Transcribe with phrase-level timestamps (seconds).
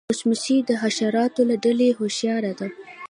[0.09, 2.67] مچمچۍ د حشراتو له ډلې هوښیاره ده